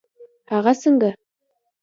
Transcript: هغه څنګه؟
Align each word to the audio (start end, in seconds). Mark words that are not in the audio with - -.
هغه 0.51 0.73
څنګه؟ 0.81 1.09